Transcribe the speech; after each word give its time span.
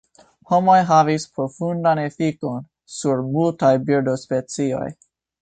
Homoj 0.51 0.77
havis 0.91 1.27
profundan 1.35 2.01
efikon 2.05 2.65
sur 2.95 3.23
multaj 3.37 3.71
birdospecioj. 3.91 4.85